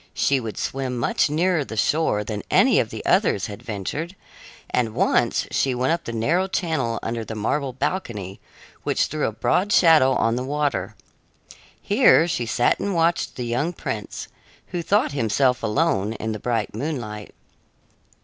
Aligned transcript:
She 0.15 0.39
would 0.39 0.57
swim 0.57 0.97
much 0.97 1.29
nearer 1.29 1.63
the 1.63 1.77
shore 1.77 2.23
than 2.23 2.41
any 2.49 2.79
of 2.79 2.89
the 2.89 3.05
others 3.05 3.45
had 3.45 3.61
ventured, 3.61 4.15
and 4.71 4.95
once 4.95 5.45
she 5.51 5.75
went 5.75 5.93
up 5.93 6.05
the 6.05 6.11
narrow 6.11 6.47
channel 6.47 6.97
under 7.03 7.23
the 7.23 7.35
marble 7.35 7.71
balcony, 7.71 8.41
which 8.81 9.05
threw 9.05 9.27
a 9.27 9.31
broad 9.31 9.71
shadow 9.71 10.13
on 10.13 10.37
the 10.37 10.43
water. 10.43 10.95
Here 11.79 12.27
she 12.27 12.47
sat 12.47 12.79
and 12.79 12.95
watched 12.95 13.35
the 13.35 13.45
young 13.45 13.73
prince, 13.73 14.27
who 14.69 14.81
thought 14.81 15.11
himself 15.11 15.61
alone 15.61 16.13
in 16.13 16.31
the 16.31 16.39
bright 16.39 16.73
moonlight. 16.73 17.35